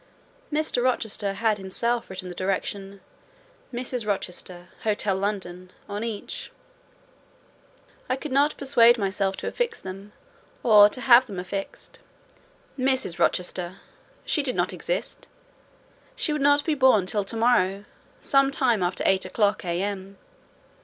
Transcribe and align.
Mr. 0.51 0.81
Rochester 0.83 1.33
had 1.33 1.59
himself 1.59 2.09
written 2.09 2.27
the 2.27 2.33
direction, 2.33 3.01
"Mrs. 3.71 4.03
Rochester,—— 4.07 4.69
Hotel, 4.83 5.15
London," 5.15 5.69
on 5.87 6.03
each: 6.03 6.51
I 8.09 8.15
could 8.15 8.31
not 8.31 8.57
persuade 8.57 8.97
myself 8.97 9.37
to 9.37 9.47
affix 9.47 9.79
them, 9.79 10.13
or 10.63 10.89
to 10.89 11.01
have 11.01 11.27
them 11.27 11.37
affixed. 11.37 11.99
Mrs. 12.79 13.19
Rochester! 13.19 13.75
She 14.25 14.41
did 14.41 14.55
not 14.55 14.73
exist: 14.73 15.27
she 16.15 16.33
would 16.33 16.41
not 16.41 16.65
be 16.65 16.73
born 16.73 17.05
till 17.05 17.23
to 17.23 17.37
morrow, 17.37 17.85
some 18.19 18.49
time 18.49 18.81
after 18.81 19.03
eight 19.05 19.25
o'clock 19.25 19.63
A.M. 19.63 20.17